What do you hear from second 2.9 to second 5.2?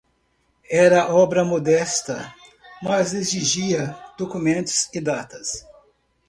exigia documentos e